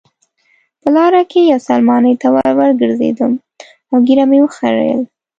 په 0.81 0.87
لاره 0.95 1.21
کې 1.31 1.39
یوې 1.49 1.63
سلمانۍ 1.67 2.13
ته 2.21 2.27
وروګرځېدم 2.35 3.31
او 3.91 3.95
ږیره 4.05 4.25
مې 4.29 4.39
وخریل. 4.43 5.01